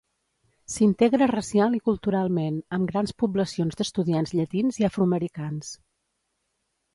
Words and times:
S'integra 0.75 1.27
racial 1.31 1.75
i 1.79 1.81
culturalment, 1.89 2.57
amb 2.77 2.93
grans 2.93 3.13
poblacions 3.25 3.79
d'estudiants 3.83 4.35
llatins 4.39 4.81
i 4.85 4.89
afroamericans. 4.89 5.71